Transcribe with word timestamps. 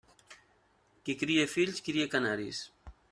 Qui 1.09 1.15
cria 1.25 1.45
fills, 1.57 1.83
cria 1.89 2.09
canaris. 2.15 2.65